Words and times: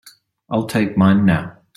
I'll 0.49 0.65
take 0.65 0.97
mine 0.97 1.25
now. 1.27 1.57